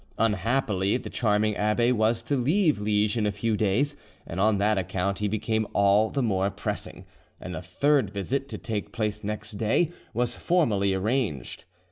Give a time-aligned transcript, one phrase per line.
[0.17, 4.79] Unhappily the charming abbe was to leave Liege in a few days; and on that
[4.79, 7.05] account he became all the more pressing,
[7.39, 11.65] and a third visit, to take place next day, was formally arranged.